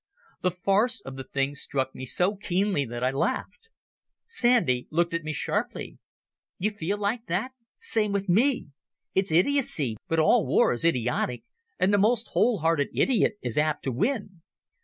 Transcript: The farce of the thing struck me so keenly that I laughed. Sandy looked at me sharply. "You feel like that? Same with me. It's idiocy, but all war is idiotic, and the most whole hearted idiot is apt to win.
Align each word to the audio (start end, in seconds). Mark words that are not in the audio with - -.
The 0.41 0.49
farce 0.49 0.99
of 1.01 1.15
the 1.15 1.23
thing 1.23 1.53
struck 1.53 1.93
me 1.93 2.07
so 2.07 2.35
keenly 2.35 2.85
that 2.85 3.03
I 3.03 3.11
laughed. 3.11 3.69
Sandy 4.25 4.87
looked 4.89 5.13
at 5.13 5.21
me 5.23 5.31
sharply. 5.31 5.99
"You 6.57 6.71
feel 6.71 6.97
like 6.97 7.27
that? 7.27 7.51
Same 7.77 8.11
with 8.11 8.27
me. 8.27 8.69
It's 9.13 9.31
idiocy, 9.31 9.97
but 10.07 10.17
all 10.17 10.47
war 10.47 10.73
is 10.73 10.83
idiotic, 10.83 11.43
and 11.77 11.93
the 11.93 11.99
most 11.99 12.29
whole 12.29 12.61
hearted 12.61 12.89
idiot 12.95 13.33
is 13.43 13.59
apt 13.59 13.83
to 13.83 13.91
win. 13.91 14.41